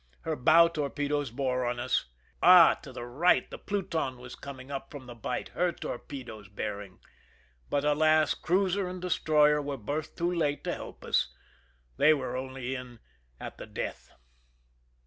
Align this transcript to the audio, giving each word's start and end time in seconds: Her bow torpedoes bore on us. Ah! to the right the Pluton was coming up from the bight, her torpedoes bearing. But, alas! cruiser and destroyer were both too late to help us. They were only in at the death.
Her 0.21 0.35
bow 0.35 0.67
torpedoes 0.67 1.29
bore 1.29 1.63
on 1.63 1.79
us. 1.79 2.05
Ah! 2.41 2.73
to 2.81 2.91
the 2.91 3.05
right 3.05 3.47
the 3.51 3.59
Pluton 3.59 4.17
was 4.17 4.33
coming 4.33 4.71
up 4.71 4.89
from 4.89 5.05
the 5.05 5.13
bight, 5.13 5.49
her 5.49 5.71
torpedoes 5.71 6.49
bearing. 6.49 6.97
But, 7.69 7.85
alas! 7.85 8.33
cruiser 8.33 8.87
and 8.89 8.99
destroyer 8.99 9.61
were 9.61 9.77
both 9.77 10.15
too 10.15 10.33
late 10.33 10.63
to 10.63 10.73
help 10.73 11.05
us. 11.05 11.27
They 11.97 12.15
were 12.15 12.35
only 12.35 12.73
in 12.73 12.97
at 13.39 13.59
the 13.59 13.67
death. 13.67 14.09